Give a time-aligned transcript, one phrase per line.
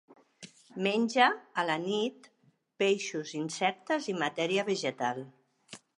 [0.85, 1.27] Menja,
[1.63, 2.25] a la nit,
[2.85, 5.23] peixos, insectes i matèria vegetal.